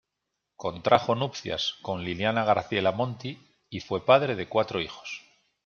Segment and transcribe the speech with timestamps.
[0.55, 3.37] Contrajo nupcias con Liliana Graciela Monti
[3.69, 5.21] y fue padre de cuatro hijos.